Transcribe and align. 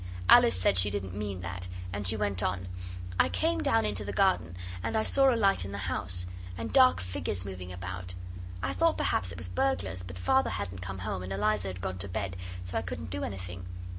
Alice 0.27 0.59
said 0.59 0.79
she 0.79 0.89
didn't 0.89 1.13
mean 1.13 1.41
that, 1.41 1.67
and 1.93 2.07
she 2.07 2.17
went 2.17 2.41
on 2.41 2.67
'I 3.19 3.29
came 3.29 3.61
down 3.61 3.85
into 3.85 4.03
the 4.03 4.11
garden, 4.11 4.57
and 4.81 4.97
I 4.97 5.03
saw 5.03 5.31
a 5.31 5.37
light 5.37 5.63
in 5.63 5.71
the 5.73 5.77
house, 5.77 6.25
and 6.57 6.73
dark 6.73 6.99
figures 6.99 7.45
moving 7.45 7.71
about. 7.71 8.15
I 8.63 8.73
thought 8.73 8.97
perhaps 8.97 9.31
it 9.31 9.37
was 9.37 9.47
burglars, 9.47 10.01
but 10.01 10.17
Father 10.17 10.49
hadn't 10.49 10.81
come 10.81 10.97
home, 10.97 11.21
and 11.21 11.31
Eliza 11.31 11.67
had 11.67 11.81
gone 11.81 11.99
to 11.99 12.07
bed, 12.07 12.35
so 12.65 12.79
I 12.79 12.81
couldn't 12.81 13.11
do 13.11 13.23
anything. 13.23 13.67